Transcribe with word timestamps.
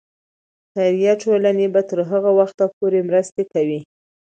خیریه 0.71 1.13
ټولنې 1.23 1.67
به 1.73 1.81
تر 1.89 1.99
هغه 2.11 2.31
وخته 2.39 2.65
پورې 2.77 2.99
مرستې 3.09 3.43
کوي. 3.53 3.79